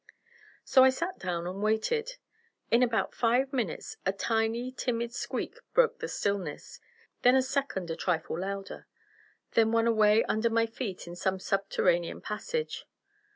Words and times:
So 0.65 0.83
I 0.83 0.89
sat 0.89 1.19
down 1.19 1.45
and 1.45 1.61
waited. 1.61 2.15
In 2.71 2.81
about 2.81 3.13
five 3.13 3.53
minutes 3.53 3.97
a 4.03 4.11
tiny, 4.11 4.71
timid 4.71 5.13
squeak 5.13 5.59
broke 5.75 5.99
the 5.99 6.07
stillness, 6.07 6.79
then 7.21 7.35
a 7.35 7.41
second 7.43 7.91
a 7.91 7.95
trifle 7.95 8.39
louder, 8.39 8.87
then 9.51 9.71
one 9.71 9.85
away 9.85 10.23
under 10.23 10.49
my 10.49 10.65
feet 10.65 11.05
in 11.05 11.15
some 11.15 11.37
subterranean 11.37 12.19
passage. 12.19 12.87